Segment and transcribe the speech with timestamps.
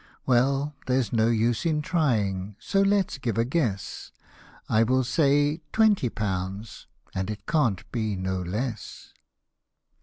[0.25, 4.11] Well, there's no use in trying: so let's give a guess;
[4.67, 9.13] I will say twenty pounds, and it can't be no less.